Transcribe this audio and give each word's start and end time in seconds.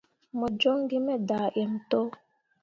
Mo 0.37 0.45
joŋ 0.59 0.79
gi 0.89 0.99
me 1.05 1.13
daaǝǝm 1.27 1.71
to. 1.89 2.01